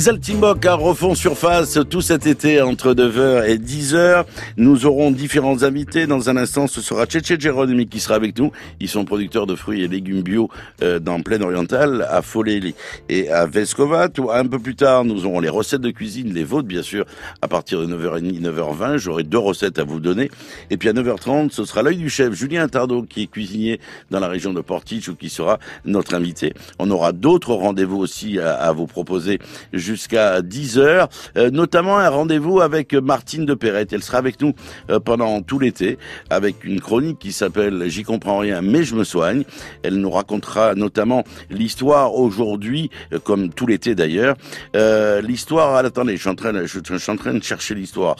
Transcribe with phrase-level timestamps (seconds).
[0.00, 4.24] Les Altimbok à refond surface tout cet été entre 9h et 10h.
[4.56, 6.06] Nous aurons différents invités.
[6.06, 8.50] Dans un instant, ce sera Tchétché Jéronimi qui sera avec nous.
[8.80, 10.48] Ils sont producteurs de fruits et légumes bio
[10.82, 12.74] euh, dans Plaine Orientale, à Follet
[13.10, 14.08] et à Vescovat.
[14.32, 17.04] Un peu plus tard, nous aurons les recettes de cuisine, les vôtres bien sûr,
[17.42, 18.96] à partir de 9h30, 9h20.
[18.96, 20.30] J'aurai deux recettes à vous donner.
[20.70, 23.80] Et puis à 9h30, ce sera l'œil du chef, Julien Tardot, qui est cuisinier
[24.10, 26.54] dans la région de Portich ou qui sera notre invité.
[26.78, 29.38] On aura d'autres rendez-vous aussi à vous proposer
[29.90, 33.92] jusqu'à 10 heures, euh, notamment un rendez-vous avec Martine de Perrette.
[33.92, 34.54] Elle sera avec nous
[34.88, 35.98] euh, pendant tout l'été
[36.30, 39.42] avec une chronique qui s'appelle J'y comprends rien mais je me soigne.
[39.82, 44.36] Elle nous racontera notamment l'histoire aujourd'hui, euh, comme tout l'été d'ailleurs,
[45.22, 48.16] l'histoire, attendez, je suis en train, je, suis en train de chercher l'histoire.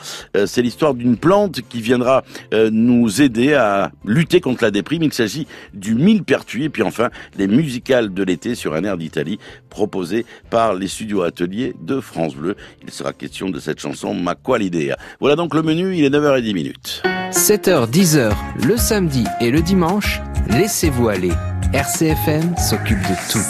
[0.47, 5.03] C'est l'histoire d'une plante qui viendra nous aider à lutter contre la déprime.
[5.03, 9.39] Il s'agit du millepertuis et puis enfin les musicales de l'été sur un air d'Italie
[9.69, 12.57] proposé par les studios ateliers de France Bleu.
[12.83, 16.55] Il sera question de cette chanson Ma l'idée Voilà donc le menu, il est 9h10
[16.55, 17.03] minutes.
[17.31, 18.33] 7h, 10h,
[18.67, 21.33] le samedi et le dimanche, laissez-vous aller.
[21.73, 23.47] RCFM s'occupe de tout.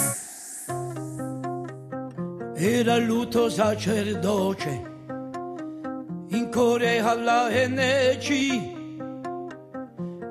[2.62, 4.68] Era luto sacerdoce,
[6.32, 8.28] in core alla NC,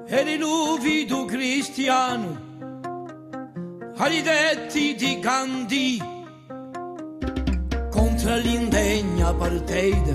[0.07, 2.37] eri luvido cristiano,
[3.97, 6.18] detti di Gandhi
[8.19, 10.13] contro l'indegna parteida,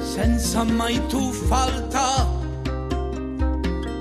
[0.00, 2.28] senza mai tu falta.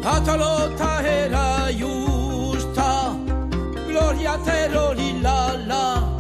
[0.04, 3.18] La lotta era giusta,
[3.88, 4.68] gloria a te
[5.22, 6.13] la la.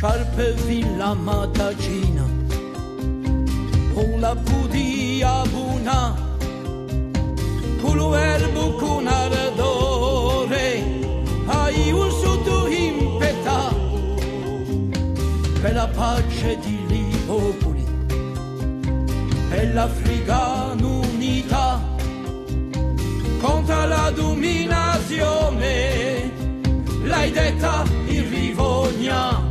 [0.00, 2.24] șarpe vin la matacina.
[3.94, 5.98] Con la pudia buna
[7.82, 10.68] Cu l'uerbu con ardore.
[11.46, 12.96] Ai un suto in
[15.60, 17.84] Per la pace di Libopoli.
[19.50, 21.80] E l'africana unita
[23.42, 25.68] contro la dominazione.
[27.04, 29.49] L'hai detta in Rivogna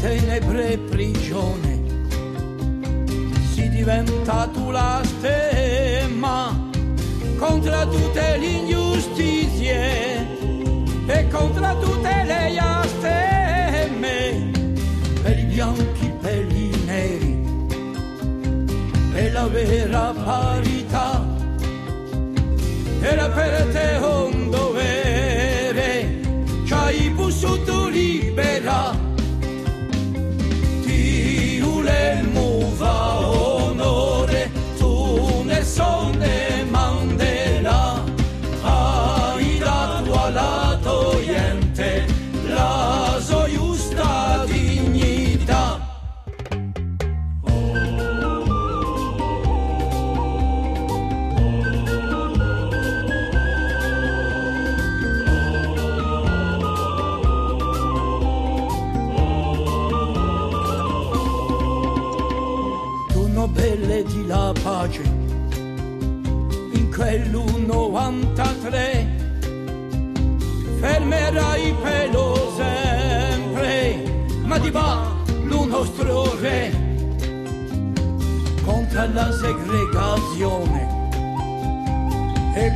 [0.00, 1.78] tenebre prigione,
[3.52, 6.68] si diventa tu la stemma
[7.36, 10.26] contro tutte le ingiustizie
[11.06, 14.50] e contro tutte le astemme,
[15.22, 17.38] per i bianchi, per i neri,
[19.12, 21.26] per la vera parità,
[23.02, 24.29] era per te un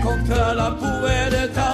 [0.04, 1.73] e contro la pubertà.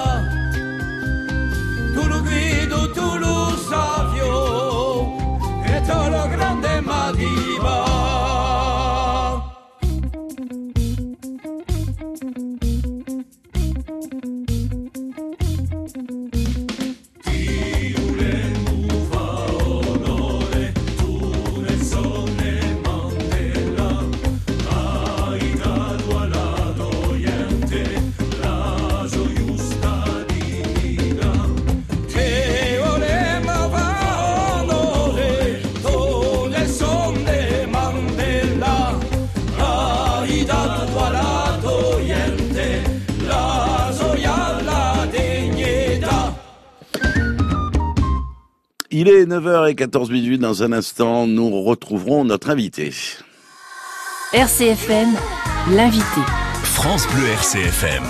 [49.31, 50.41] 9h14 minutes.
[50.41, 52.93] Dans un instant, nous retrouverons notre invité.
[54.33, 55.09] RCFM,
[55.71, 56.21] l'invité.
[56.63, 58.03] France Bleu RCFM.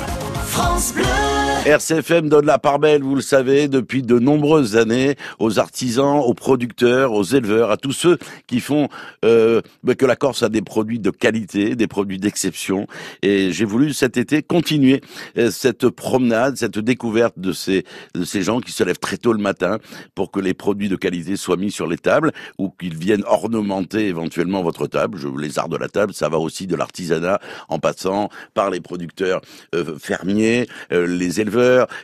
[0.47, 1.20] France Bleu.
[1.63, 6.33] RCFM donne la part belle, vous le savez, depuis de nombreuses années aux artisans, aux
[6.33, 8.17] producteurs, aux éleveurs, à tous ceux
[8.47, 8.89] qui font
[9.23, 12.87] euh, bah, que la Corse a des produits de qualité, des produits d'exception.
[13.21, 15.01] Et j'ai voulu cet été continuer
[15.37, 17.83] euh, cette promenade, cette découverte de ces
[18.15, 19.77] de ces gens qui se lèvent très tôt le matin
[20.15, 24.07] pour que les produits de qualité soient mis sur les tables ou qu'ils viennent ornementer
[24.07, 25.19] éventuellement votre table.
[25.19, 28.81] Je, les arts de la table, ça va aussi de l'artisanat en passant par les
[28.81, 29.41] producteurs
[29.75, 31.50] euh, fermiers, euh, les éleveurs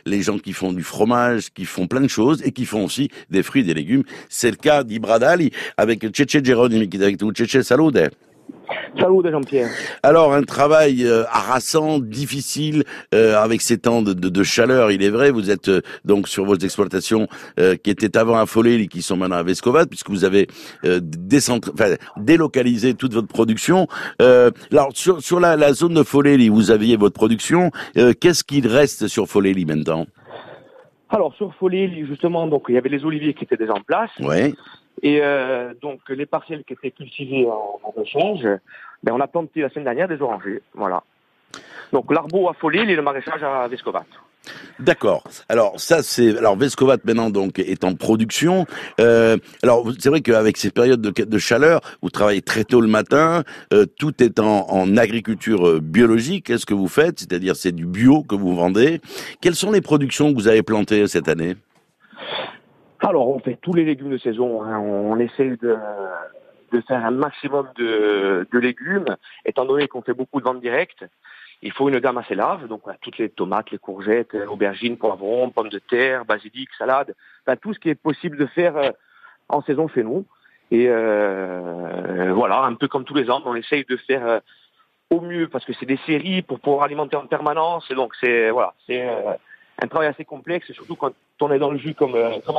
[0.06, 3.10] les gens qui font du fromage, qui font plein de choses et qui font aussi
[3.30, 4.04] des fruits et des légumes.
[4.28, 7.32] C'est le cas d'Ibradali avec Cece Geronimi qui est avec nous.
[7.34, 8.10] Cece, salute.
[8.98, 9.68] Salut Jean-Pierre.
[10.02, 12.84] Alors un travail euh, harassant, difficile,
[13.14, 15.30] euh, avec ces temps de, de, de, chaleur, il est vrai.
[15.30, 19.36] Vous êtes euh, donc sur vos exploitations qui étaient avant à Follet, qui sont maintenant
[19.36, 20.46] à Vescovat, puisque vous avez
[20.84, 23.86] enfin, délocalisé toute votre production.
[24.20, 27.70] alors sur, sur la, la, zone de Follet, vous aviez votre production.
[27.94, 30.06] Qu'est-ce qu'il reste sur Follet maintenant?
[31.10, 34.10] Alors sur Follet, justement, donc il y avait les oliviers qui étaient déjà en place.
[34.20, 34.54] Ouais.
[35.02, 38.46] Et euh, donc les parcelles qui étaient cultivées en, en échange,
[39.02, 40.62] ben, on a planté la semaine dernière des orangers.
[40.74, 41.02] Voilà.
[41.92, 44.04] Donc l'arbo à Follet et le maraîchage à Vescovat.
[44.78, 45.24] D'accord.
[45.48, 48.66] Alors ça c'est alors Vescovat maintenant donc est en production.
[49.00, 52.88] Euh, alors c'est vrai qu'avec ces périodes de, de, chaleur, vous travaillez très tôt le
[52.88, 53.42] matin.
[53.72, 56.46] Euh, tout est en, en agriculture euh, biologique.
[56.46, 57.20] Qu'est-ce que vous faites?
[57.20, 59.00] C'est-à-dire c'est du bio que vous vendez.
[59.40, 61.56] Quelles sont les productions que vous avez plantées cette année?
[63.00, 64.62] Alors, on fait tous les légumes de saison.
[64.62, 64.78] Hein.
[64.78, 65.76] On, essaie de,
[66.72, 71.04] de, faire un maximum de, de légumes, étant donné qu'on fait beaucoup de ventes directes.
[71.62, 74.96] Il faut une gamme assez large, donc on a toutes les tomates, les courgettes, aubergines,
[74.96, 77.14] poivrons, pommes de terre, basilic, salade,
[77.60, 78.90] tout ce qui est possible de faire euh,
[79.48, 80.24] en saison chez nous.
[80.70, 84.38] Et euh, voilà, un peu comme tous les ans, on essaye de faire euh,
[85.10, 87.90] au mieux parce que c'est des séries pour pouvoir alimenter en permanence.
[87.90, 89.32] Et donc c'est voilà, c'est euh,
[89.80, 92.56] un travail assez complexe, surtout quand on est dans le jus comme euh, comme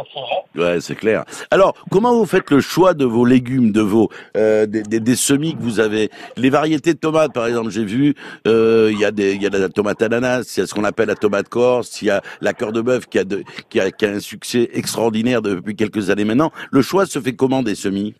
[0.55, 1.25] Ouais, c'est clair.
[1.51, 5.15] Alors, comment vous faites le choix de vos légumes, de vos euh, des, des, des,
[5.15, 6.09] semis que vous avez?
[6.37, 8.15] Les variétés de tomates, par exemple, j'ai vu,
[8.47, 10.73] euh, il y a des il y a la tomate ananas, il y a ce
[10.73, 13.43] qu'on appelle la tomate corse, il y a la cœur de bœuf qui a de,
[13.69, 16.51] qui a qui a un succès extraordinaire depuis quelques années maintenant.
[16.71, 18.15] Le choix se fait comment des semis?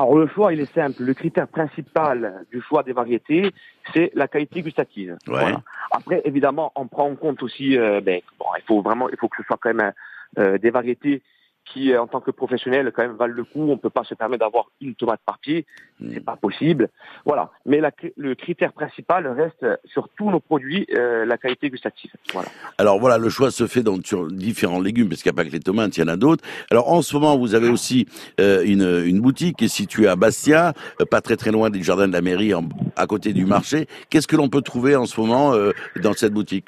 [0.00, 1.02] Alors le choix, il est simple.
[1.02, 3.52] Le critère principal du choix des variétés,
[3.92, 5.18] c'est la qualité gustative.
[5.26, 5.40] Ouais.
[5.40, 5.62] Voilà.
[5.90, 9.28] Après, évidemment, on prend en compte aussi, euh, ben, bon, il faut vraiment, il faut
[9.28, 9.92] que ce soit quand même
[10.38, 11.20] euh, des variétés
[11.64, 13.70] qui, en tant que professionnel, quand même valent le coup.
[13.70, 15.66] On peut pas se permettre d'avoir une tomate par pied,
[16.00, 16.12] Hmm.
[16.14, 16.88] c'est pas possible.
[17.26, 17.50] Voilà.
[17.66, 22.10] Mais la, le critère principal reste sur tous nos produits euh, la qualité gustative.
[22.32, 22.48] Voilà.
[22.78, 25.44] Alors voilà, le choix se fait donc sur différents légumes, parce qu'il n'y a pas
[25.44, 26.42] que les tomates, il y en a d'autres.
[26.70, 28.06] Alors en ce moment, vous avez aussi
[28.40, 31.84] euh, une, une boutique qui est située à Bastia, euh, pas très très loin du
[31.84, 32.66] jardin de la mairie, en,
[32.96, 33.86] à côté du marché.
[34.08, 35.72] Qu'est-ce que l'on peut trouver en ce moment euh,
[36.02, 36.66] dans cette boutique?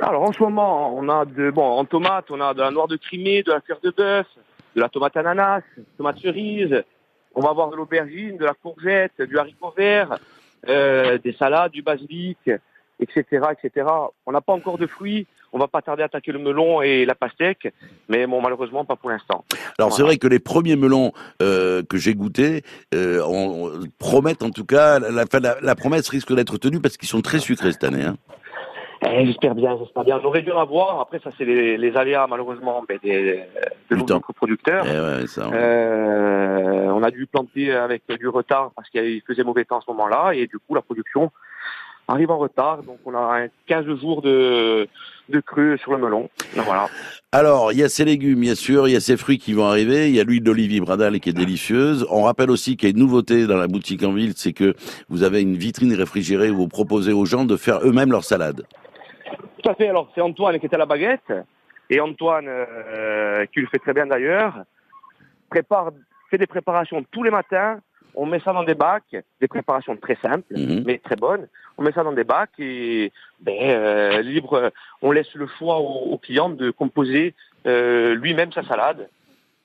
[0.00, 2.88] Alors en ce moment, on a de bon en tomate, on a de la noire
[2.88, 4.26] de Crimée, de la cœur de bœuf,
[4.74, 5.62] de la tomate ananas,
[5.96, 6.82] tomate cerise.
[7.34, 10.18] On va avoir de l'aubergine, de la courgette, du haricot vert,
[10.68, 12.38] euh, des salades, du basilic,
[12.98, 13.86] etc., etc.
[14.26, 15.26] On n'a pas encore de fruits.
[15.52, 17.72] On va pas tarder à attaquer le melon et la pastèque,
[18.10, 19.46] mais bon malheureusement pas pour l'instant.
[19.78, 22.64] Alors c'est vrai que les premiers melons euh, que j'ai goûtés
[22.94, 26.98] euh, on, on promettent en tout cas la, la, la promesse risque d'être tenue parce
[26.98, 28.04] qu'ils sont très sucrés cette année.
[28.04, 28.16] Hein.
[29.06, 30.18] Eh, j'espère bien, j'espère bien.
[30.20, 31.00] J'aurais dû avoir.
[31.00, 33.44] Après, ça, c'est les, les, aléas, malheureusement, ben, des,
[33.90, 34.84] de nos producteurs.
[34.86, 39.64] Eh ouais, ça, euh, on a dû planter avec du retard parce qu'il faisait mauvais
[39.64, 40.32] temps à ce moment-là.
[40.34, 41.30] Et du coup, la production
[42.08, 42.82] arrive en retard.
[42.82, 44.88] Donc, on a 15 jours de,
[45.28, 46.28] de creux sur le melon.
[46.56, 46.88] Donc, voilà.
[47.30, 49.66] Alors, il y a ces légumes, bien sûr, il y a ces fruits qui vont
[49.66, 52.06] arriver, il y a l'huile d'olivier Bradal qui est délicieuse.
[52.10, 54.74] On rappelle aussi qu'il y a une nouveauté dans la boutique en ville, c'est que
[55.08, 58.64] vous avez une vitrine réfrigérée où vous proposez aux gens de faire eux-mêmes leur salade.
[59.62, 59.88] Tout à fait.
[59.88, 61.32] Alors, c'est Antoine qui est à la baguette.
[61.90, 64.54] Et Antoine, euh, qui le fait très bien d'ailleurs,
[65.48, 65.90] prépare,
[66.30, 67.80] fait des préparations tous les matins.
[68.14, 70.80] On met ça dans des bacs, des préparations très simples, Mhm.
[70.80, 70.82] mmh.
[70.86, 71.46] mais très bonnes.
[71.78, 74.72] On met ça dans des bacs et ben, euh, libre,
[75.02, 77.34] on laisse le choix au, au client de composer
[77.66, 79.08] euh, lui-même sa salade.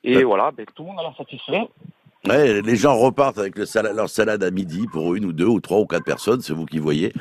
[0.04, 1.68] Et voilà, ben, tout le monde a l'air satisfait.
[2.30, 5.80] Ouais, les gens repartent avec leur salade à midi pour une ou deux ou trois
[5.80, 7.12] ou quatre personnes, c'est vous qui voyez.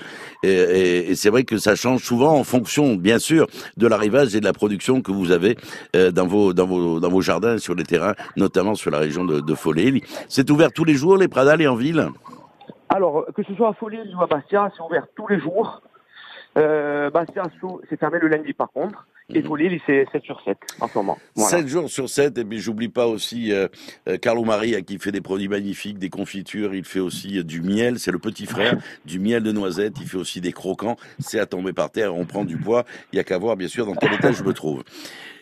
[0.44, 4.36] Et, et, et c'est vrai que ça change souvent en fonction, bien sûr, de l'arrivage
[4.36, 5.56] et de la production que vous avez
[5.96, 9.24] euh, dans vos dans vos dans vos jardins, sur les terrains, notamment sur la région
[9.24, 9.54] de, de.
[10.28, 12.08] C'est ouvert tous les jours, les Pradales et en ville.
[12.88, 15.82] Alors, que ce soit à Follet ou à Bastia, c'est ouvert tous les jours.
[16.58, 17.44] Euh, Bastia,
[17.88, 19.06] c'est fermé le lundi par contre.
[19.30, 21.18] Et il faut les laisser 7 sur 7 en ce moment.
[21.34, 21.58] Voilà.
[21.58, 23.68] 7 jours sur 7, et puis j'oublie pas aussi euh,
[24.08, 27.62] euh, Carlo Maria qui fait des produits magnifiques, des confitures, il fait aussi euh, du
[27.62, 31.38] miel, c'est le petit frère, du miel de noisette, il fait aussi des croquants, c'est
[31.38, 33.86] à tomber par terre, on prend du poids, il y a qu'à voir bien sûr
[33.86, 34.82] dans quel état je me trouve.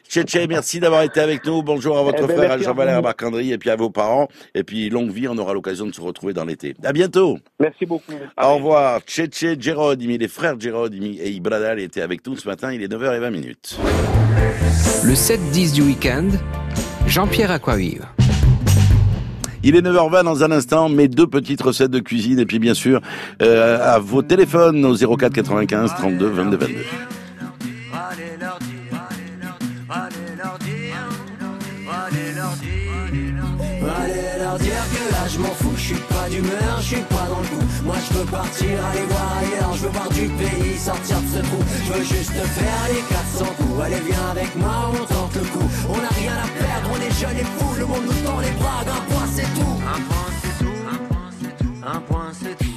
[0.08, 1.62] Tchétché, merci d'avoir été avec nous.
[1.62, 3.02] Bonjour à votre Eh ben, frère à Jean-Valère vous.
[3.02, 4.28] Marc-André et puis à vos parents.
[4.54, 6.74] Et puis longue vie, on aura l'occasion de se retrouver dans l'été.
[6.82, 7.38] À bientôt.
[7.60, 8.12] Merci beaucoup.
[8.40, 9.00] Au revoir.
[9.02, 12.72] Tchétché, Gérodimi, les frères Gérodimi et Ibradal étaient avec nous ce matin.
[12.72, 13.78] Il est 9h20 minutes.
[15.04, 16.28] Le 7-10 du week-end,
[17.06, 18.06] Jean-Pierre Aquavive.
[19.62, 22.72] Il est 9h20 dans un instant, mes deux petites recettes de cuisine et puis bien
[22.74, 23.00] sûr
[23.42, 26.74] euh, à vos téléphones au 04 95 32 22 22.
[35.90, 37.66] Je suis pas d'humeur, je suis pas dans le coup.
[37.84, 41.40] Moi je veux partir, aller voir ailleurs, je veux voir du pays, sortir de ce
[41.40, 41.58] trou.
[41.86, 43.80] Je veux juste faire les 400 coups.
[43.82, 45.68] Allez viens avec moi, on tente le coup.
[45.88, 48.52] On n'a rien à perdre, on est jeunes et fous, le monde nous tend les
[48.52, 49.76] bras, un point c'est tout.
[49.82, 52.69] Un point c'est tout, un point c'est tout, un point c'est tout,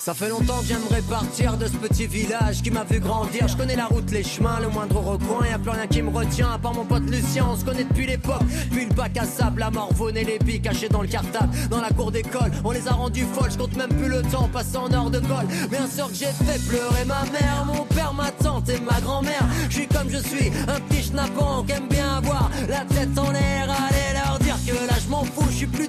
[0.00, 3.46] Ça fait longtemps que j'aimerais partir de ce petit village qui m'a vu grandir.
[3.46, 5.46] Je connais la route, les chemins, le moindre recoin.
[5.46, 7.46] Y a plus rien qui me retient à part mon pote Lucien.
[7.50, 8.40] On se connaît depuis l'époque.
[8.70, 11.54] Puis le bac à sable, la morvonne et les billes cachés dans le cartable.
[11.68, 13.50] Dans la cour d'école, on les a rendus folles.
[13.50, 15.46] Je compte même plus le temps passé en heure de colle.
[15.70, 19.44] Bien sûr que j'ai fait pleurer ma mère, mon père, ma tante et ma grand-mère.
[19.68, 23.30] Je suis comme je suis, un petit schnappant qui aime bien avoir la tête en
[23.32, 23.68] l'air.
[23.68, 25.44] Allez leur dire que là je m'en fous.
[25.50, 25.88] Je suis plus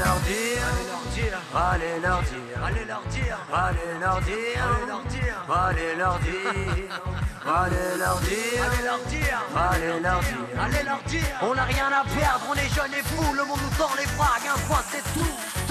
[1.71, 6.97] allez leur dire, allez leur dire, allez leur dire, allez leur dire, allez leur dire,
[7.45, 11.37] allez leur dire, allez leur dire, allez leur dire.
[11.41, 14.05] On n'a rien à perdre, on est jeunes et fous, le monde nous tend les
[14.17, 15.70] bras, un point c'est tout.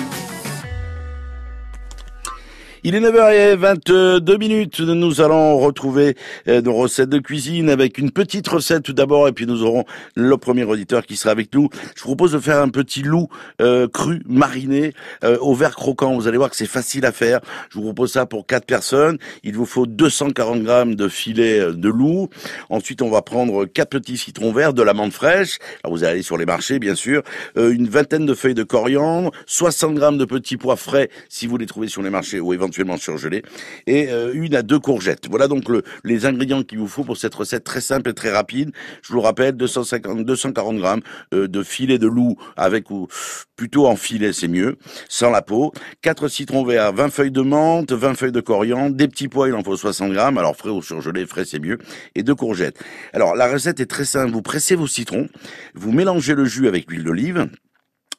[2.83, 4.79] Il est 9h22 minutes.
[4.79, 9.33] Nous allons retrouver euh, nos recettes de cuisine avec une petite recette tout d'abord et
[9.33, 9.85] puis nous aurons
[10.15, 11.69] le premier auditeur qui sera avec nous.
[11.95, 13.29] Je vous propose de faire un petit loup
[13.61, 16.15] euh, cru mariné euh, au verre croquant.
[16.15, 17.41] Vous allez voir que c'est facile à faire.
[17.69, 19.19] Je vous propose ça pour quatre personnes.
[19.43, 22.29] Il vous faut 240 grammes de filet euh, de loup.
[22.71, 25.59] Ensuite, on va prendre quatre petits citrons verts, de l'amande fraîche.
[25.83, 27.21] Alors, vous allez aller sur les marchés, bien sûr.
[27.57, 31.57] Euh, une vingtaine de feuilles de coriandre, 60 grammes de petits pois frais si vous
[31.57, 33.43] les trouvez sur les marchés ou éventuellement surgelés,
[33.87, 35.27] et euh, une à deux courgettes.
[35.29, 38.31] Voilà donc le, les ingrédients qu'il vous faut pour cette recette très simple et très
[38.31, 38.71] rapide.
[39.01, 41.01] Je vous le rappelle, 250, 240 grammes
[41.33, 43.07] euh, de filet de loup avec ou
[43.55, 45.71] plutôt en filet, c'est mieux, sans la peau.
[46.01, 49.53] 4 citrons verts, 20 feuilles de menthe, 20 feuilles de coriandre, des petits pois, il
[49.53, 50.37] en faut 60 grammes.
[50.37, 51.77] Alors frais ou surgelés, frais c'est mieux,
[52.15, 52.79] et deux courgettes.
[53.13, 54.31] Alors la recette est très simple.
[54.31, 55.27] Vous pressez vos citrons,
[55.75, 57.49] vous mélangez le jus avec l'huile d'olive.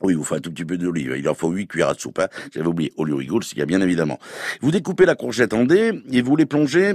[0.03, 1.15] Oui, vous faites un tout petit peu d'olive.
[1.17, 2.19] Il en faut 8 cuillères à soupe.
[2.19, 2.29] Hein.
[2.53, 2.93] J'avais oublié.
[2.97, 4.19] Olive rigole, s'il y a bien évidemment.
[4.61, 6.95] Vous découpez la courgette en dés et vous les plongez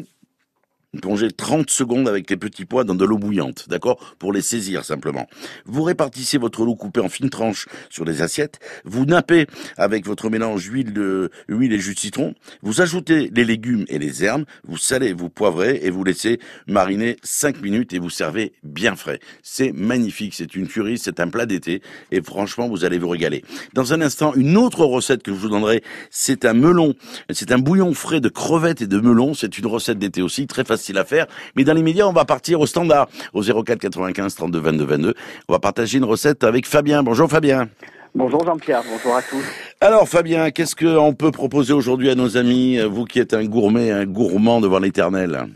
[0.97, 4.15] plongez 30 secondes avec les petits pois dans de l'eau bouillante, d'accord?
[4.19, 5.27] Pour les saisir simplement.
[5.65, 8.59] Vous répartissez votre loup coupé en fines tranches sur les assiettes.
[8.85, 12.33] Vous nappez avec votre mélange huile de huile et jus de citron.
[12.61, 14.45] Vous ajoutez les légumes et les herbes.
[14.67, 19.19] Vous salez, vous poivrez et vous laissez mariner 5 minutes et vous servez bien frais.
[19.43, 23.43] C'est magnifique, c'est une curie, c'est un plat d'été et franchement vous allez vous régaler.
[23.73, 26.93] Dans un instant, une autre recette que je vous donnerai, c'est un melon,
[27.29, 29.33] c'est un bouillon frais de crevettes et de melon.
[29.33, 31.25] C'est une recette d'été aussi, très facile à faire.
[31.55, 35.13] Mais dans les médias, on va partir au standard, au 04 95 32 22 22.
[35.49, 37.01] On va partager une recette avec Fabien.
[37.01, 37.67] Bonjour Fabien.
[38.15, 39.43] Bonjour Jean-Pierre, bonjour à tous.
[39.81, 43.91] Alors Fabien, qu'est-ce qu'on peut proposer aujourd'hui à nos amis, vous qui êtes un gourmet,
[43.91, 45.47] un gourmand devant l'éternel?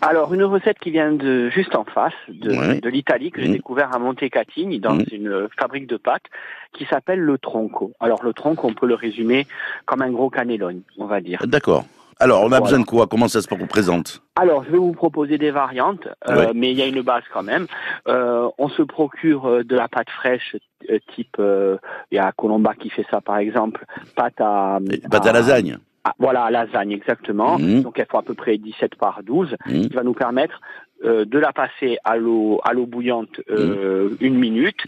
[0.00, 2.80] Alors, une recette qui vient de juste en face, de, Ouais.
[2.80, 3.54] de l'Italie, que j'ai Mhm.
[3.54, 5.04] découvert à Montecatini, dans Mhm.
[5.12, 6.22] une fabrique de pâtes,
[6.72, 7.92] qui s'appelle le tronco.
[8.00, 9.46] Alors, le tronco, on peut le résumer
[9.84, 11.42] comme un gros cannelloni, on va dire.
[11.46, 11.84] D'accord.
[12.20, 12.60] Alors, on a Voilà.
[12.62, 13.06] besoin de quoi?
[13.06, 16.52] Comment ça se présente Alors, je vais vous proposer des variantes, euh, Ouais.
[16.54, 17.66] mais il y a une base quand même.
[18.08, 20.56] Euh, on se procure euh, de la pâte fraîche,
[21.14, 21.78] type, il
[22.12, 23.84] y a Colomba qui fait ça par exemple,
[24.16, 24.78] pâte à...
[25.10, 25.78] Pâte à lasagne.
[26.04, 27.58] à- voilà, lasagne exactement.
[27.58, 27.82] Mhm.
[27.82, 29.56] Donc, elle faut à peu près 17 par 12.
[29.66, 29.88] Mhm.
[29.88, 30.60] qui va nous permettre
[31.02, 34.80] euh, de la passer à l'eau à l'eau bouillante euh, une minute,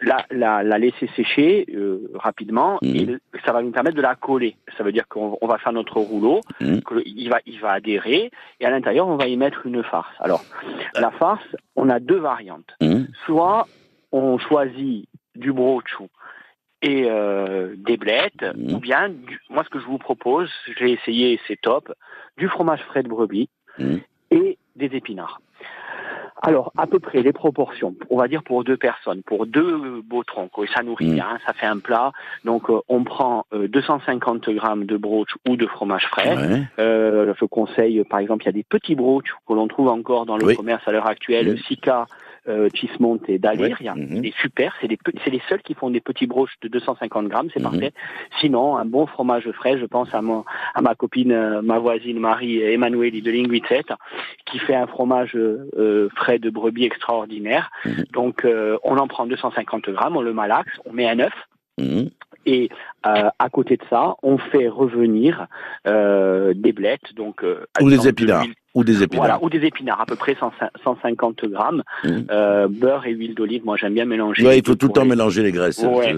[0.00, 2.96] la, la, la laisser sécher euh, rapidement Mhm.
[2.96, 3.06] et
[3.44, 4.56] ça va nous permettre de la coller.
[4.76, 6.40] Ça veut dire qu'on on va faire notre rouleau,
[6.84, 9.82] que le- il va il va adhérer et à l'intérieur on va y mettre une
[9.84, 10.14] farce.
[10.20, 10.44] Alors
[10.94, 12.76] la farce, on a deux variantes.
[13.24, 13.68] Soit
[14.12, 16.08] on choisit du brochou
[16.82, 17.08] et
[17.76, 21.92] des blettes, ou bien du- moi ce que je vous propose, j'ai essayé c'est top,
[22.36, 23.48] du fromage frais de brebis
[24.30, 25.40] et des épinards.
[26.42, 30.22] Alors, à peu près les proportions, on va dire pour deux personnes, pour deux beaux
[30.22, 31.14] troncs, et ça nourrit Mm.
[31.14, 32.12] bien, ça fait un plat.
[32.44, 36.36] Donc, euh, on prend euh, 250 grammes de broach ou de fromage frais.
[36.36, 36.62] Ouais.
[36.78, 40.26] Euh, je conseille, par exemple, il y a des petits broach que l'on trouve encore
[40.26, 40.56] dans le Oui.
[40.56, 41.58] commerce à l'heure actuelle, Mm.
[41.68, 42.06] Sika,
[42.48, 43.76] euh, Chismont et Dalir.
[43.80, 43.90] Ouais.
[43.94, 44.22] Mhm.
[44.24, 44.98] C'est super, c'est les,
[45.30, 47.70] les seuls qui font des petits broches de 250 grammes, c'est Mhm.
[47.70, 47.92] parfait.
[48.40, 52.18] Sinon, un bon fromage frais, je pense à, mon, à ma copine, euh, ma voisine
[52.18, 53.84] Marie Emmanueli de Linguicet,
[54.46, 57.70] qui fait un fromage euh, frais de brebis extraordinaire.
[57.84, 58.04] Mhm.
[58.12, 61.34] Donc, euh, on en prend 250 grammes, on le malaxe, on met un œuf.
[62.46, 62.68] Et
[63.06, 65.46] euh, à côté de ça, on fait revenir
[65.86, 68.44] euh, des blettes, donc euh, Ou des de épinards.
[68.74, 69.26] Ou des épinards.
[69.26, 70.52] Voilà, ou des épinards, à peu près 100
[70.84, 72.26] 150 grammes, Mhm.
[72.30, 73.64] euh, beurre et huile d'olive.
[73.64, 74.46] Moi, j'aime bien mélanger.
[74.46, 75.78] Ouais, il faut tout le temps les- mélanger les graisses.
[75.82, 76.14] Ouais.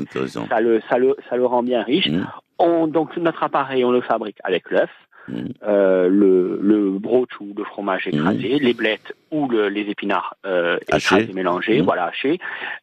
[0.48, 2.08] Ça le, ça le, ça le rend bien riche.
[2.08, 2.26] Mhm.
[2.58, 4.90] On, donc notre appareil, on le fabrique avec l'œuf,
[5.28, 5.48] Mhm.
[5.66, 10.78] euh, le, le broach ou le fromage écrasé, les blettes ou le- les épinards euh,
[10.92, 12.38] écrasés, mélangés, voilà hachés.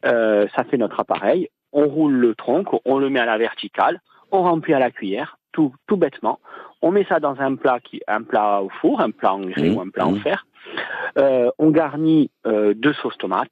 [0.06, 1.48] Euh, ça fait notre appareil.
[1.72, 4.00] On roule le tronc, on le met à la verticale,
[4.32, 6.38] on remplit à la cuillère, tout, tout bêtement.
[6.82, 9.68] On met ça dans un plat qui, un plat au four, un plat en grès
[9.68, 9.76] Mhm.
[9.76, 10.20] ou un plat en Mhm.
[10.20, 10.46] fer.
[11.18, 13.50] Euh, on garnit euh, de sauce tomate.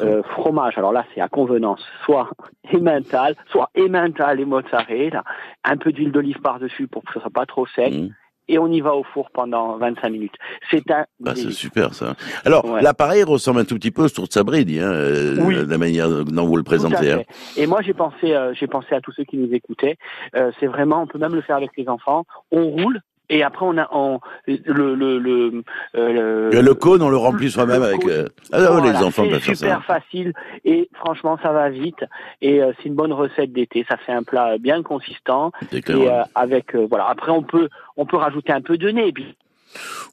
[0.00, 2.28] Euh, fromage, alors là c'est à convenance, soit
[2.74, 5.22] emmental, soit emmental et mozzarella,
[5.64, 8.12] un peu d'huile d'olive par-dessus pour que ce soit pas trop sec, Mhm.
[8.52, 10.34] Et on y va au four pendant 25 minutes.
[10.70, 12.14] C'est un Ah, c'est super ça.
[12.44, 12.82] Alors, Ouais.
[12.82, 15.56] l'appareil ressemble un tout petit peu au Tour de Sabridi, hein, euh, Oui.
[15.66, 17.12] la manière dont vous le présentez.
[17.12, 17.22] hein.
[17.56, 19.96] Et moi j'ai pensé, euh, j'ai pensé à tous ceux qui nous écoutaient.
[20.36, 22.24] Euh, c'est vraiment, on peut même le faire avec les enfants.
[22.50, 23.00] On roule.
[23.32, 23.88] Et après, on a
[24.46, 25.62] le le le,
[25.94, 28.04] euh, Le, le cône, on le remplit soi-même avec.
[28.06, 29.94] euh, Ah, Voilà, les enfants c'est peuvent faire super ça.
[29.94, 30.32] facile
[30.64, 32.04] et franchement ça va vite
[32.42, 33.86] et euh, c'est une bonne recette d'été.
[33.88, 37.08] Ça fait un plat bien consistant C'est et euh, avec voilà.
[37.08, 39.14] Après on peut on peut rajouter un peu de nez.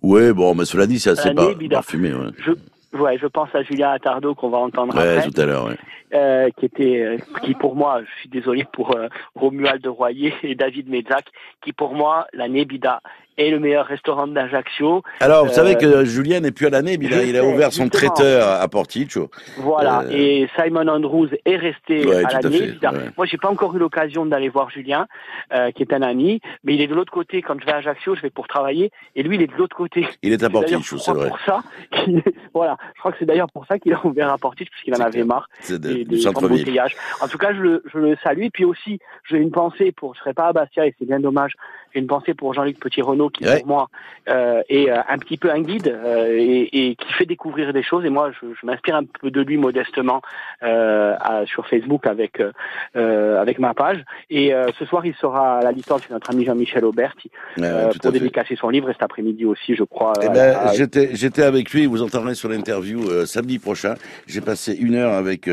[0.04, 1.76] Ouais, bon, mais cela dit, c'est assez bidon.
[1.76, 2.14] parfumé.
[2.14, 2.52] Ouais, je
[3.00, 5.66] ouais, je pense à Julien Attardo qu'on va entendre Ouais, après, tout à l'heure.
[5.68, 5.76] Ouais.
[6.14, 10.34] euh, qui était euh, qui pour moi, je suis désolé pour euh, Romuald de Royer
[10.44, 11.26] et David Mezac,
[11.62, 13.02] qui pour moi la Nebida
[13.38, 15.04] est le meilleur restaurant d'Ajaccio.
[15.20, 17.72] Alors, vous Euh, savez que Julien n'est plus à l'année, mais il il a ouvert
[17.72, 18.10] son justement.
[18.14, 19.30] traiteur à Porticcio.
[19.58, 22.60] Voilà, Euh, et Simon Andrews est resté Ouais, à l'année.
[22.82, 22.90] ouais.
[23.18, 25.08] Moi, j'ai pas encore eu l'occasion d'aller voir Julien,
[25.54, 27.42] euh, qui est un ami, mais il est de l'autre côté.
[27.42, 29.76] Quand je vais à Ajaccio, je vais pour travailler, et lui, il est de l'autre
[29.76, 30.08] côté.
[30.24, 31.28] Il est à Porticcio, c'est vrai.
[31.28, 31.62] pour ça.
[31.92, 32.22] qu'il-
[32.54, 34.94] voilà, je crois que c'est d'ailleurs pour ça qu'il a ouvert à Portage, parce qu'il
[34.96, 36.96] en avait marre C'est de- des, du des embouteillages.
[37.22, 38.44] En tout cas, je le, je le salue.
[38.44, 41.20] Et puis aussi, j'ai une pensée pour, je serais pas à Bastia et c'est bien
[41.20, 41.54] dommage,
[41.98, 43.58] j'ai une pensée pour Jean-Luc Petit-Renault qui, Ouais.
[43.60, 43.90] pour moi,
[44.30, 47.82] euh, est euh, un petit peu un guide euh, et, et qui fait découvrir des
[47.82, 48.06] choses.
[48.06, 50.22] Et moi, je, je m'inspire un peu de lui modestement
[50.62, 52.42] à- sur Facebook avec
[52.96, 54.04] avec ma page.
[54.30, 57.16] Et ce soir, il sera à la licence chez notre ami Jean-Michel Aubert
[57.58, 58.90] Ouais, pour dédicacer son livre.
[58.90, 60.14] Et cet après-midi aussi, je crois.
[60.22, 61.86] Eh ben, à- j'étais, j'étais avec lui.
[61.86, 63.96] Vous entendrez sur l'interview samedi prochain.
[64.28, 65.50] J'ai passé une heure avec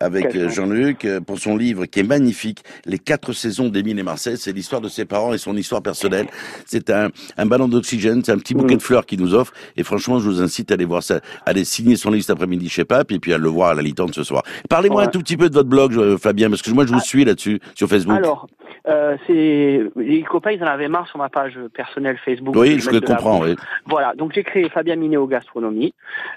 [0.00, 0.36] avec.
[0.48, 4.38] Jean-Luc pour son livre qui est magnifique, Les quatre saisons d'Émile et Marcel.
[4.38, 6.28] C'est l'histoire de ses parents et son histoire personnel.
[6.66, 8.78] C'est un, un ballon d'oxygène, c'est un petit bouquet Mm.
[8.78, 9.52] de fleurs qu'il nous offre.
[9.76, 12.30] Et franchement, je vous incite à aller voir ça, à aller signer son livre cet
[12.30, 14.42] après-midi chez Pape et puis à le voir à la litante ce soir.
[14.68, 15.06] Parlez-moi Ouais.
[15.08, 17.04] un tout petit peu de votre blog, euh, Fabien, parce que moi je vous Ah.
[17.04, 18.16] suis là-dessus sur Facebook.
[18.16, 18.46] Alors,
[18.88, 22.54] euh, c'est les copains, ils en avaient marre sur ma page personnelle Facebook.
[22.56, 23.40] oui, je comprends.
[23.42, 23.54] Oui.
[23.86, 25.94] Voilà, donc j'ai créé Fabien Minéo Gastronomie.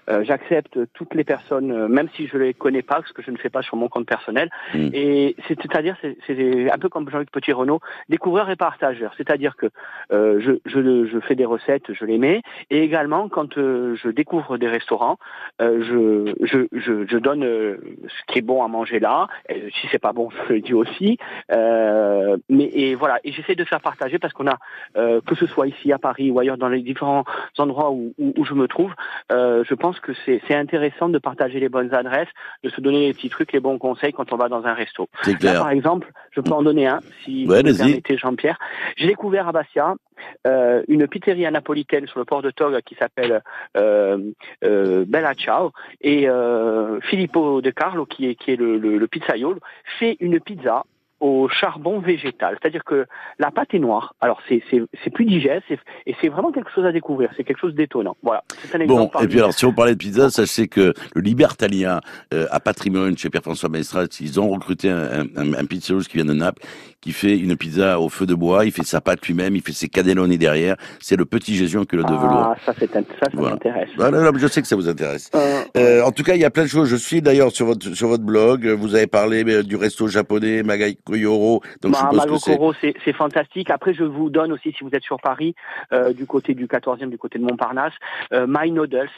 [0.09, 3.31] Euh, J'accepte toutes les personnes, euh, même si je les connais pas, parce que je
[3.31, 4.49] ne fais pas sur mon compte personnel.
[4.73, 4.89] Mm.
[4.93, 7.79] Et c'est- c'est-à-dire, c'est c'est un peu comme Jean-Luc Petit Renault,
[8.09, 9.13] découvreur et partageur.
[9.17, 9.67] C'est-à-dire que
[10.11, 14.09] euh, je, je, je fais des recettes, je les mets, et également quand euh, je
[14.09, 15.17] découvre des restaurants,
[15.61, 19.27] euh, je, je, je, je donne ce qui est bon à manger là.
[19.49, 21.17] Et si c'est pas bon, je le dis aussi.
[21.51, 24.57] Euh, mais et voilà, et j'essaie de faire partager parce qu'on a
[24.97, 27.23] euh, que ce soit ici à Paris ou ailleurs dans les différents
[27.57, 28.93] endroits où, où, où je me trouve,
[29.31, 32.29] euh, je pense que c'est intéressant de partager les bonnes adresses,
[32.63, 35.07] de se donner les petits trucs, les bons conseils quand on va dans un resto.
[35.23, 35.59] C'est Là, clair.
[35.61, 38.57] par exemple, je peux en donner un, si Ouais, vous me permettez, Jean-Pierre.
[38.97, 39.95] J'ai découvert à Bastia
[40.47, 43.41] euh, une pizzeria napolitaine sur le port de Tog qui s'appelle
[43.77, 44.17] euh,
[44.63, 45.71] euh, Bella Ciao.
[46.01, 49.59] Et euh, Filippo De Carlo, qui est, qui est le, le, le pizzaiolo,
[49.99, 50.83] fait une pizza
[51.19, 52.57] au charbon végétal.
[52.61, 53.05] C'est-à-dire que
[53.39, 54.15] la pâte est noire.
[54.21, 55.65] Alors, c'est c'est- c'est plus digeste
[56.05, 57.29] et c'est vraiment quelque chose à découvrir.
[57.37, 58.17] C'est quelque chose d'étonnant.
[58.23, 58.43] Voilà.
[58.63, 61.21] C'est un exemple Bon, et puis alors, si on parlait de pizza, sachez que le
[61.21, 62.01] Libertalia
[62.33, 66.33] euh, à Patrimoine chez Pierre-François Maestrat, ils ont recruté un, un, un qui vient de
[66.33, 66.61] Naples,
[67.01, 69.71] qui fait une pizza au feu de bois, il fait sa pâte lui-même, il fait
[69.73, 70.75] ses cannelloni derrière.
[70.99, 72.31] C'est le petit Jésus en culotte de velours.
[72.31, 73.51] Ah, ça, c'est un- ça, ça Voilà.
[73.55, 73.89] m'intéresse.
[73.97, 75.29] Voilà, là, je sais que ça vous intéresse.
[75.35, 76.89] Euh, Euh, en tout cas, il y a plein de choses.
[76.89, 78.65] Je suis d'ailleurs sur votre sur votre blog.
[78.67, 80.97] Vous avez parlé du resto japonais Magai
[81.81, 82.25] Donc je Bah, suppose
[82.81, 83.13] que c'est.
[83.13, 83.69] Fantastique.
[83.69, 85.53] Après, je vous donne aussi, si vous êtes sur Paris,
[85.93, 87.93] euh, du côté du 14e, du côté de Montparnasse,
[88.33, 89.09] euh, My Noodles.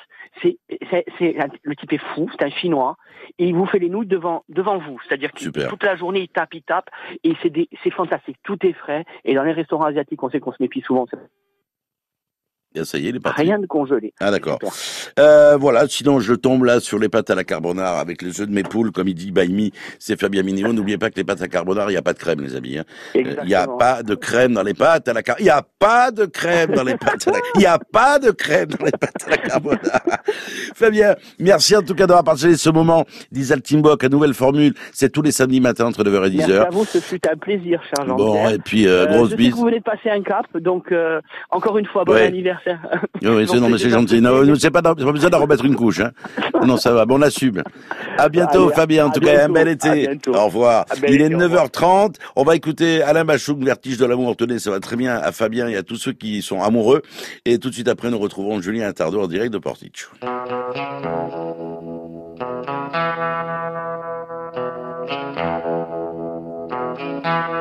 [0.42, 0.58] C'est
[0.90, 2.98] c'est- c'est un- le type est fou, c'est un chinois,
[3.40, 5.00] et il vous fait les nouilles devant devant vous.
[5.08, 6.90] C'est-à-dire que toute la journée, il tape, il tape,
[7.24, 8.38] et c'est des- c'est fantastique.
[8.44, 9.06] Tout est frais.
[9.26, 11.06] Et dans les restaurants asiatiques, on sait qu'on se méfie souvent.
[12.80, 13.42] Ah, ça y est, il est parti.
[13.42, 14.14] rien de congelé.
[14.20, 14.60] Ah d'accord.
[15.20, 18.48] Euh, voilà, sinon je tombe là sur les pâtes à la carbonara avec les œufs
[18.48, 20.74] de mes poules, comme il dit Baimi, c'est Fabien Minéo.
[20.74, 22.78] N'oubliez pas que les pâtes à carbonara, il n'y a pas de crème, les amis.
[22.78, 22.84] hein.
[23.16, 25.42] Euh, Il n'y a pas de crème dans les pâtes à la carbonara.
[25.42, 28.20] Il n'y a pas de crème dans les pâtes à la Il n'y a pas
[28.20, 30.02] de crème dans les pâtes à la carbonara.
[30.76, 34.74] Fabien, merci en tout cas d'avoir partagé ce moment d'Isaltimbok, à nouvelle formule.
[34.94, 36.66] C'est tous les samedis matins entre 9h et Merci 10h.
[36.66, 38.18] à vous, ce fut un plaisir, cher Jean-Pierre.
[38.18, 39.52] Bon, et puis euh, Euh, grosse je sais bise.
[39.52, 42.24] que vous venez de passer un cap, donc euh, encore une fois, bon Ouais.
[42.28, 42.67] anniversaire.
[43.22, 44.22] Oui, oui, c'est, non, mais c'est gentil.
[44.22, 46.12] Non, c'est pas, besoin d'en remettre une couche, hein.
[46.66, 47.06] Non, ça va.
[47.06, 47.64] Bon, on assume.
[48.18, 49.08] À bientôt, Allez, Fabien.
[49.08, 50.10] En tout cas, un bel été.
[50.28, 50.86] Au revoir.
[51.08, 51.66] Il est été, au revoir.
[51.66, 52.16] 9h30.
[52.36, 54.36] On va écouter Alain Bachouk, Vertige de l'amour.
[54.36, 57.02] Tenez, ça va très bien à Fabien et à tous ceux qui sont amoureux.
[57.46, 60.10] Et tout de suite après, nous retrouverons Julien Tardo en direct de Portiche.
[67.00, 67.57] J'ai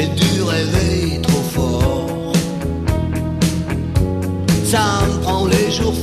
[0.00, 2.32] j'ai dû rêver trop fort.
[4.64, 5.94] Ça me prend les jours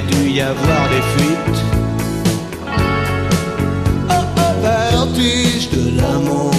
[0.00, 1.62] a dû y avoir des fuites.
[4.08, 6.54] Oh oh, vertige de l'amour?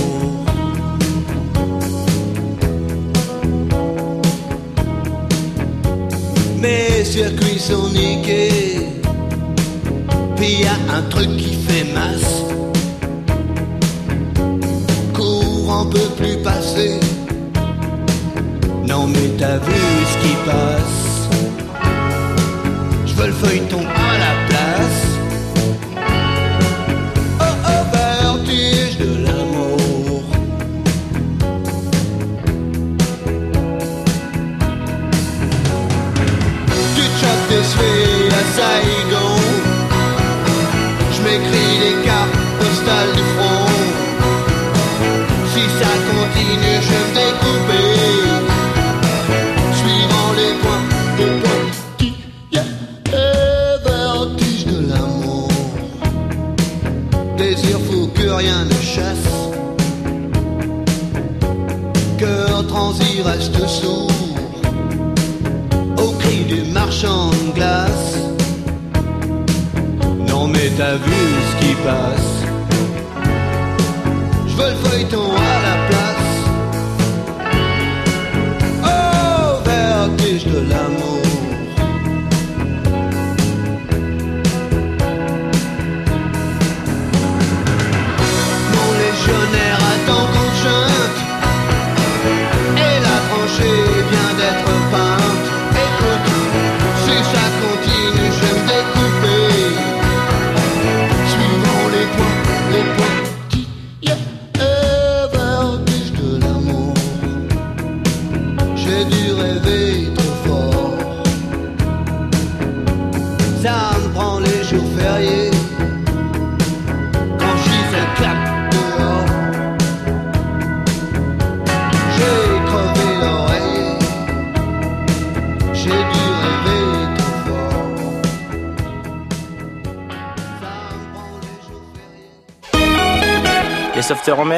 [6.60, 8.88] Mes circuits sont niqués.
[10.36, 12.44] Puis y a un truc qui fait masse.
[15.14, 17.00] Courant peut plus passer.
[18.88, 21.01] Non mais t'as vu ce qui passe
[23.24, 24.01] Le feuilleton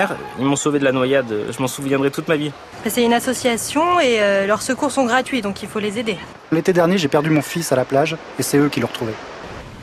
[0.08, 1.34] mer, ils m'ont sauvé de la noyade.
[1.52, 2.52] Je m'en souviendrai toute ma vie.
[2.88, 6.18] C'est une association et euh, leurs secours sont gratuits, donc il faut les aider.
[6.52, 9.14] L'été dernier, j'ai perdu mon fils à la plage et c'est eux qui l'ont retrouvé.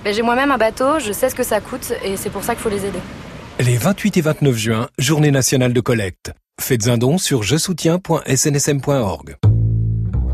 [0.04, 2.54] Ben, J'ai moi-même un bateau, je sais ce que ça coûte et c'est pour ça
[2.54, 3.00] qu'il faut les aider.
[3.58, 6.32] Les 28 et 29 juin, journée nationale de collecte.
[6.60, 9.36] Faites un don sur je soutiens.snsm.org.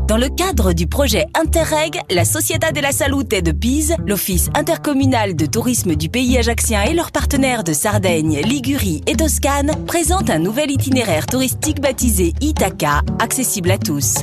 [0.07, 5.45] Dans le cadre du projet Interreg, la Società della Salute de Pise, l'Office intercommunal de
[5.45, 10.71] tourisme du pays ajaxien et leurs partenaires de Sardaigne, Ligurie et Toscane présentent un nouvel
[10.71, 14.19] itinéraire touristique baptisé Ithaca, accessible à tous.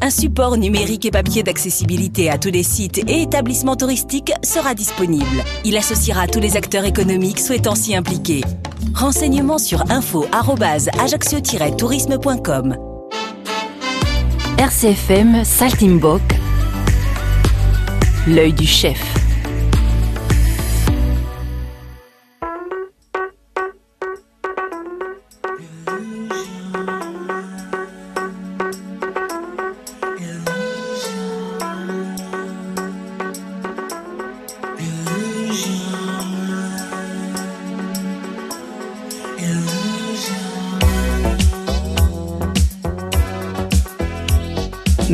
[0.00, 5.44] Un support numérique et papier d'accessibilité à tous les sites et établissements touristiques sera disponible.
[5.64, 8.40] Il associera tous les acteurs économiques souhaitant s'y impliquer.
[8.92, 12.87] Renseignements sur info-ajaccio-tourisme.com
[14.58, 16.20] RCFM Saltimbok,
[18.26, 19.17] l'œil du chef.«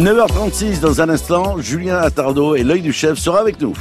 [0.04, 3.72] 9h36 dans un instant, Julien Attardo et l'œil du chef sera avec nous.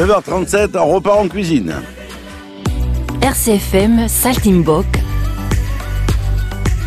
[0.00, 1.74] 9h37, on repart en cuisine.
[3.20, 4.86] RCFM Saltimbok,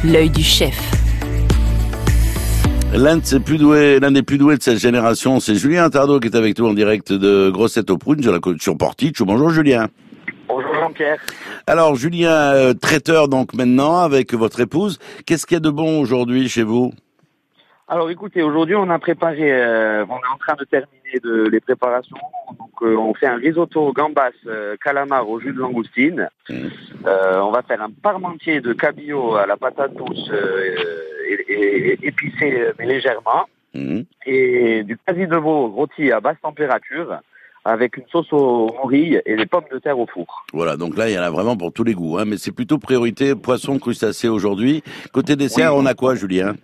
[0.04, 0.76] l'œil du chef.
[2.92, 6.20] L'un de ses plus doués, l'un des plus doués de cette génération, c'est Julien Tardo
[6.20, 9.22] qui est avec nous en direct de Grossette aux Prunes sur la sur Portich.
[9.22, 9.90] Bonjour Julien.
[10.48, 11.20] Bonjour Jean-Pierre.
[11.68, 14.98] Alors Julien, euh, traiteur donc maintenant avec votre épouse.
[15.28, 16.92] Qu'est-ce qu'il y a de bon aujourd'hui chez vous?
[17.94, 21.60] Alors écoutez, aujourd'hui on a préparé, euh, on est en train de terminer de, les
[21.60, 22.18] préparations.
[22.58, 26.28] Donc euh, on fait un risotto gambas euh, calamar au jus de langoustine.
[26.50, 30.28] Euh, on va faire un parmentier de cabillaud à la patate douce
[31.30, 33.46] et, et- et épicé euh, mais légèrement.
[33.76, 34.06] Mhm.
[34.26, 37.20] Et du quasi de veau rôti à basse température
[37.64, 40.46] avec une sauce aux morilles et des pommes de terre au four.
[40.52, 42.52] Voilà, donc là il y en a vraiment pour tous les goûts, hein, mais c'est
[42.52, 44.82] plutôt priorité poisson crustacé aujourd'hui.
[45.14, 45.82] Côté dessert, Oui.
[45.84, 46.56] on a quoi Julien?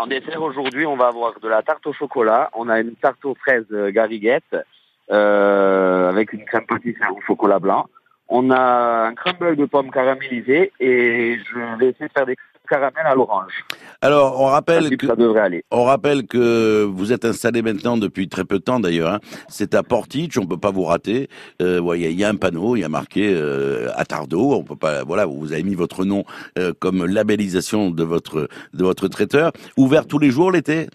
[0.00, 2.48] En dessert aujourd'hui, on va avoir de la tarte au chocolat.
[2.54, 4.56] On a une tarte aux fraises euh, gariguette
[5.10, 7.86] euh, avec une crème pâtissière au chocolat blanc.
[8.26, 12.36] On a un crumble de pommes caramélisées et je vais essayer de faire des
[12.70, 13.52] caramels à l'orange.
[14.00, 15.64] Alors, on rappelle que ça devrait aller.
[15.70, 19.12] on rappelle que vous êtes installé maintenant depuis très peu de temps d'ailleurs.
[19.14, 19.20] hein.
[19.48, 21.28] C'est à Portich, on peut pas vous rater.
[21.60, 23.90] Euh, ouais, Il y, a- il y a un panneau, il y a marqué euh,
[23.96, 24.52] Attardo.
[24.52, 25.04] On peut pas.
[25.04, 26.24] Voilà, vous avez mis votre nom
[26.58, 29.52] euh, comme labellisation de votre de votre traiteur.
[29.76, 30.86] Ouvert tous les jours l'été?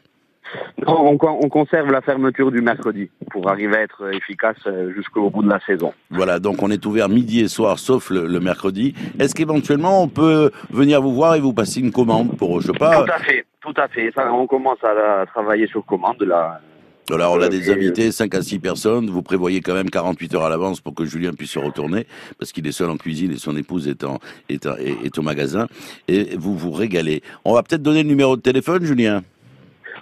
[0.88, 4.94] Non, on, con- on conserve la fermeture du mercredi pour arriver à être efficace euh,
[4.94, 5.94] jusqu'au bout de la saison.
[6.12, 8.94] Voilà, donc on est ouvert midi et soir, sauf le, le mercredi.
[9.20, 12.78] Est-ce qu'éventuellement on peut venir vous voir et vous passer une commande pour, je sais
[12.78, 13.04] pas.
[13.04, 14.12] Tout à fait, tout à fait.
[14.16, 16.60] Ça, on commence à, à travailler sur commande là.
[17.08, 19.12] Voilà, on a des Et- invités, 5 à 6 personnes.
[19.12, 22.08] Vous prévoyez quand même 48 heures à l'avance pour que Julien puisse se retourner,
[22.40, 24.18] parce qu'il est seul en cuisine et son épouse est, en,
[24.50, 25.68] est, en- est- est au magasin.
[26.08, 27.22] Et vous vous régalez.
[27.46, 29.22] On va peut-être donner le numéro de téléphone, Julien?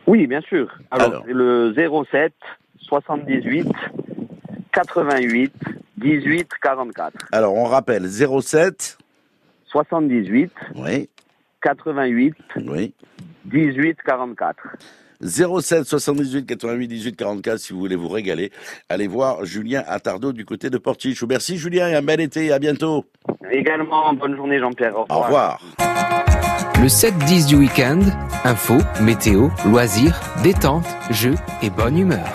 [0.08, 0.74] Oui, bien sûr.
[0.92, 1.24] Alors, Alors.
[1.26, 1.74] c'est le
[2.12, 2.34] 07
[2.82, 3.68] 78
[4.72, 5.54] 88
[5.98, 7.14] 18 44.
[7.32, 8.98] Alors, on rappelle 07
[9.68, 11.10] 78 oui,
[11.62, 12.94] 88 oui.
[13.46, 14.58] 18 44.
[15.22, 18.52] 07 78 88 18 44 si vous voulez vous régaler.
[18.90, 21.28] Allez voir Julien Attardo du côté de Portichou.
[21.28, 22.52] Merci Julien et un bel été.
[22.52, 23.06] À bientôt.
[23.52, 24.98] Également, bonne journée Jean-Pierre.
[24.98, 25.62] Au Au revoir.
[26.82, 28.00] Le 7-10 du week-end,
[28.44, 32.28] info, météo, loisirs, détente, jeux et bonne humeur.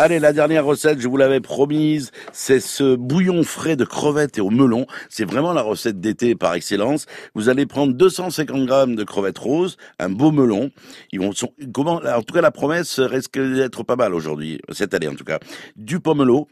[0.00, 4.40] Allez, la dernière recette, je vous l'avais promise, c'est ce bouillon frais de crevettes et
[4.40, 4.86] au melon.
[5.08, 7.06] C'est vraiment la recette d'été par excellence.
[7.34, 10.70] Vous allez prendre 250 grammes de crevettes roses, un beau melon.
[11.10, 14.94] Ils vont, sont, comment, en tout cas, la promesse risque d'être pas mal aujourd'hui, cette
[14.94, 15.40] année en tout cas.
[15.74, 16.46] Du pomelo,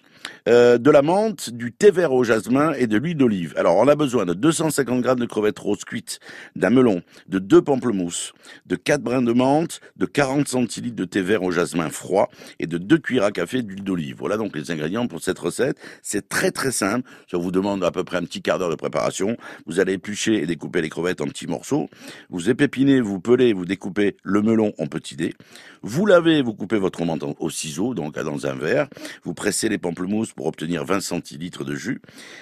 [0.48, 3.54] euh, de la menthe, du thé vert au jasmin et de l'huile d'olive.
[3.56, 6.20] Alors, on a besoin de 250 grammes de crevettes roses cuites,
[6.54, 8.32] d'un melon, de deux pamplemousses,
[8.66, 12.66] de 4 brins de menthe, de 40 centilitres de thé vert au jasmin froid et
[12.66, 14.16] de 2 cuillères à café d'huile d'olive.
[14.18, 15.76] Voilà donc les ingrédients pour cette recette.
[16.02, 17.08] C'est très très simple.
[17.30, 19.36] Ça vous demande à peu près un petit quart d'heure de préparation.
[19.66, 21.88] Vous allez éplucher et découper les crevettes en petits morceaux.
[22.30, 25.34] Vous épépinez, vous pelez, vous découpez le melon en petits dés.
[25.82, 28.88] Vous lavez, vous coupez votre menthe en- au ciseau, donc dans un verre.
[29.24, 32.00] Vous pressez les pamplemousses pour obtenir 20 centilitres de jus.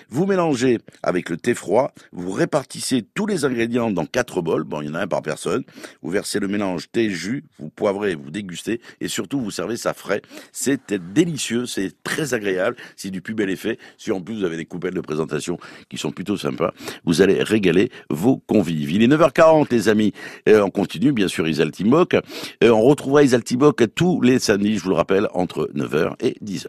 [0.08, 1.92] Vous mélangez avec le thé froid.
[2.12, 4.64] Vous répartissez tous les ingrédients dans quatre bols.
[4.64, 5.64] Bon, il y en a un par personne.
[6.02, 7.44] Vous versez le mélange thé-jus.
[7.58, 8.80] Vous poivrez, vous dégustez.
[9.00, 10.22] Et surtout, vous servez ça frais.
[10.52, 11.66] C'est délicieux.
[11.66, 12.76] C'est très agréable.
[12.96, 13.78] C'est du plus bel effet.
[13.98, 15.58] Si en plus vous avez des coupelles de présentation
[15.88, 16.72] qui sont plutôt sympas,
[17.04, 18.92] vous allez régaler vos convives.
[18.92, 20.12] Il est 9h40, les amis.
[20.48, 22.14] Euh, on continue, bien sûr, Isal Timok.
[22.14, 26.37] Euh, on retrouvera Isal Timok tous les samedis, je vous le rappelle, entre 9h et
[26.42, 26.68] 10h.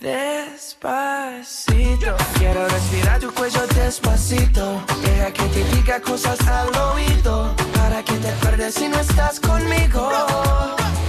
[0.00, 0.96] Despacito,
[2.38, 4.82] quiero respirar tu cuello despacito.
[5.02, 7.54] Deja que te diga cosas al oído.
[7.74, 10.10] Para que te acuerdes si no estás conmigo.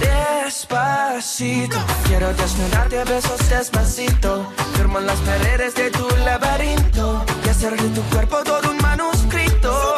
[0.02, 4.52] Despacito, quiero desnudarte a besos despacito.
[4.76, 7.24] Firmo en las paredes de tu laberinto.
[7.46, 9.96] Y hacer de tu cuerpo todo un manuscrito.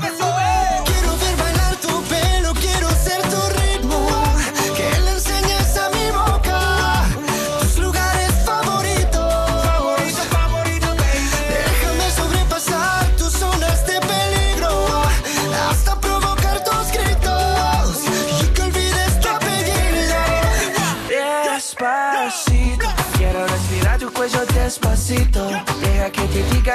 [0.00, 0.51] Quiero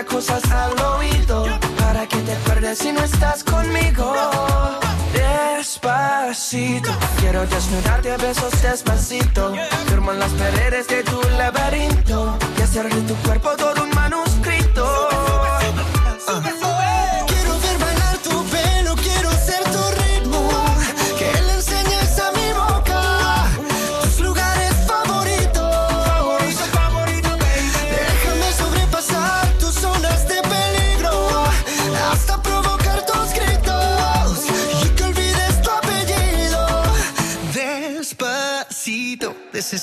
[0.07, 1.45] cosas al oído.
[1.77, 4.13] Para que te acuerdes si no estás conmigo.
[5.13, 9.53] Despacito, quiero desnudarte a besos despacito.
[9.87, 12.37] Firmo en las paredes de tu laberinto.
[12.57, 14.85] Y hacer de tu cuerpo todo un manuscrito.
[15.59, 16.56] Quiero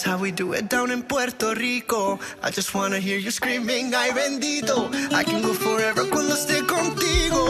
[0.04, 2.18] How we do it down in Puerto Rico.
[2.42, 4.92] I just wanna hear you screaming, ay bendito.
[5.14, 7.40] I can go forever cuando esté contigo.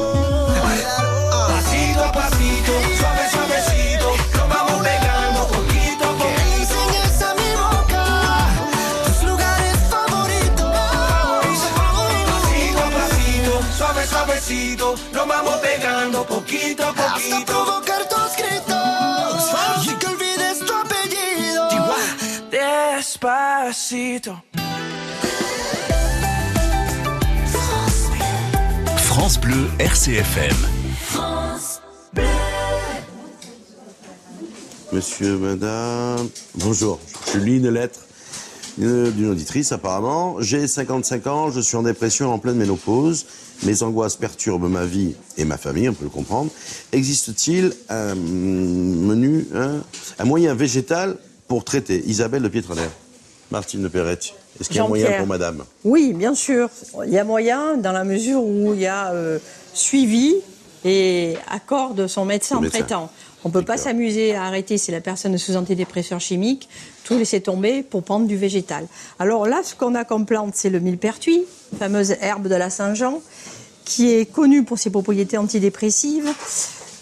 [1.50, 7.50] Pasito a pasito, suave, suavecito, nos vamos pegando poquito a Que le enseñes a mi
[7.58, 8.04] boca
[9.04, 10.70] tus lugares favoritos.
[12.30, 17.73] Pasito a pasito, suave, suavecito, nos vamos pegando poquito a poquito.
[23.24, 24.32] Despacito.
[28.98, 30.54] France Bleu RCFM.
[34.92, 37.00] Monsieur, madame, bonjour.
[37.32, 38.00] Je lis une lettre
[38.76, 40.36] d'une auditrice apparemment.
[40.40, 43.24] J'ai 55 ans, je suis en dépression en pleine ménopause.
[43.62, 46.50] Mes angoisses perturbent ma vie et ma famille, on peut le comprendre.
[46.92, 49.80] Existe-t-il un menu, un,
[50.18, 51.16] un moyen végétal
[51.48, 52.02] pour traiter?
[52.06, 52.88] Isabelle de Pietrener
[53.50, 55.64] Martine de Perrette, est-ce qu'il y a moyen pour madame?
[55.84, 56.68] Oui, bien sûr.
[57.06, 59.38] Il y a moyen dans la mesure où il y a euh,
[59.72, 60.34] suivi
[60.84, 62.78] et accord de son médecin Le médecin.
[62.78, 63.10] traitant.
[63.46, 66.68] On peut pas s'amuser à arrêter si la personne est sous antidépresseur chimique,
[67.04, 68.86] tout laisser tomber pour prendre du végétal.
[69.18, 71.42] Alors là, ce qu'on a comme plante, c'est le millepertuis,
[71.78, 73.20] fameuse herbe de la Saint-Jean,
[73.84, 76.30] qui est connue pour ses propriétés antidépressives,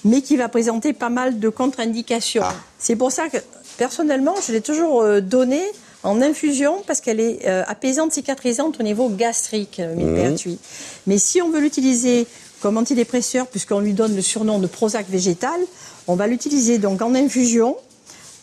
[0.04, 2.42] mais qui va présenter pas mal de contre-indications.
[2.76, 3.38] C'est pour ça que,
[3.78, 5.62] personnellement, je l'ai toujours euh, donnée
[6.02, 10.58] en infusion parce qu'elle est euh, apaisante, cicatrisante au niveau gastrique, le millepertuis.
[11.06, 12.26] Mais si on veut l'utiliser
[12.60, 15.60] comme antidépresseur, puisqu'on lui donne le surnom de Prozac végétal,
[16.06, 17.76] on va l'utiliser donc en infusion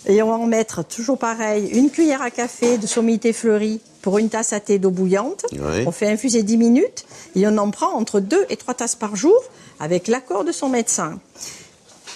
[0.06, 4.18] et on va en mettre toujours pareil une cuillère à café de sommité fleurie pour
[4.18, 5.46] une tasse à thé d'eau bouillante.
[5.86, 7.06] On fait infuser 10 minutes
[7.36, 9.36] et on en prend entre 2 et 3 tasses par jour
[9.80, 11.20] avec l'accord de son médecin.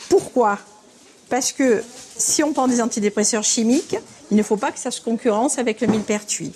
[0.10, 0.60] Pourquoi?
[1.30, 1.84] Parce que
[2.18, 3.98] si on prend des antidépresseurs chimiques,
[4.34, 6.52] il ne faut pas que ça se concurrence avec le millepertuis.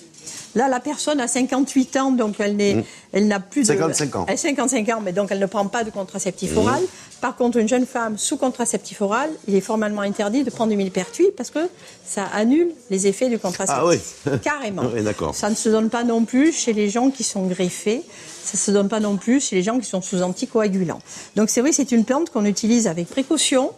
[0.56, 2.84] Là, la personne a 58 ans, donc elle n'est- Mmh.
[3.12, 3.66] elle n'a plus de...
[3.68, 4.24] 55 ans.
[4.28, 6.58] Elle a 55 ans, mais donc elle ne prend pas de contraceptif Mmh.
[6.58, 6.82] oral.
[7.20, 10.76] Par contre, une jeune femme sous contraceptif oral, il est formellement interdit de prendre du
[10.76, 11.60] millepertuis parce que
[12.04, 13.76] ça annule les effets du contraceptif.
[13.80, 14.38] Ah oui.
[14.42, 14.82] Carrément.
[14.92, 15.34] Oui, d'accord.
[15.34, 18.02] Ça ne se donne pas non plus chez les gens qui sont greffés.
[18.44, 21.00] Ça ne se donne pas non plus chez les gens qui sont sous anticoagulants.
[21.36, 23.70] Donc c'est vrai, c'est une plante qu'on utilise avec précaution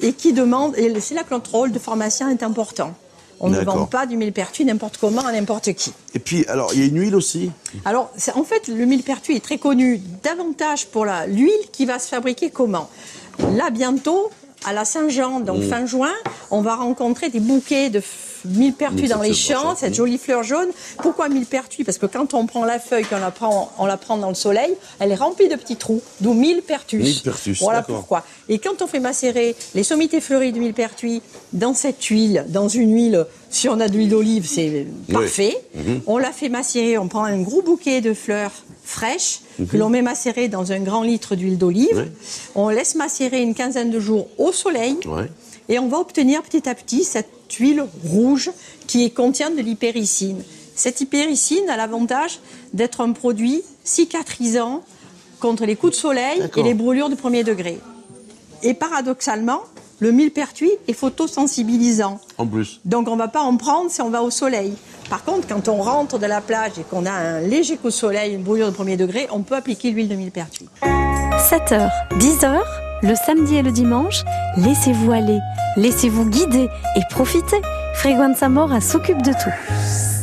[0.00, 2.94] et qui demande, et c'est là que notre rôle de pharmacien est important.
[3.40, 5.92] On ne vend pas du millepertuis n'importe comment à n'importe qui.
[6.14, 7.50] Et puis, alors, il y a une huile aussi?
[7.84, 12.50] Alors, en fait, le millepertuis est très connu davantage pour l'huile qui va se fabriquer
[12.50, 12.88] comment?
[13.54, 14.30] Là, bientôt,
[14.64, 15.68] à la Saint-Jean, donc Mm.
[15.68, 16.14] fin juin,
[16.50, 18.00] on va rencontrer des bouquets de
[18.54, 20.68] millepertuis dans les champs, cette jolie fleur jaune.
[21.02, 21.84] Pourquoi millepertuis?
[21.84, 24.34] Parce que quand on prend la feuille, qu'on la prend, on la prend dans le
[24.34, 27.02] soleil, elle est remplie de petits trous, d'où millepertus.
[27.02, 28.24] Millepertus, Voilà pourquoi.
[28.48, 31.22] Et quand on fait macérer les sommités fleuries de millepertuis
[31.52, 35.56] dans cette huile, dans une huile, si on a de l'huile d'olive, c'est parfait.
[35.74, 36.00] Mhm.
[36.06, 38.52] On la fait macérer, on prend un gros bouquet de fleurs
[38.84, 39.66] fraîches Mhm.
[39.68, 42.10] que l'on met macérer dans un grand litre d'huile d'olive.
[42.54, 44.96] On laisse macérer une quinzaine de jours au soleil
[45.68, 48.50] et on va obtenir petit à petit cette huile rouge
[48.86, 50.42] qui contient de l'hypéricine.
[50.74, 52.40] Cette hypéricine a l'avantage
[52.74, 54.82] d'être un produit cicatrisant
[55.40, 57.78] contre les coups de soleil et les brûlures de premier degré.
[58.62, 59.62] Et paradoxalement,
[59.98, 62.20] le millepertuis est photosensibilisant.
[62.38, 62.80] En plus.
[62.84, 64.74] Donc on ne va pas en prendre si on va au soleil.
[65.08, 67.92] Par contre, quand on rentre de la plage et qu'on a un léger coup de
[67.92, 70.68] soleil, une brûlure de premier degré, on peut appliquer l'huile de millepertuis.
[70.82, 72.60] 7h, 10h,
[73.06, 74.24] le samedi et le dimanche,
[74.56, 75.40] laissez-vous aller,
[75.76, 77.60] laissez-vous guider et profitez.
[77.94, 80.15] Fréquence Mora s'occupe de tout.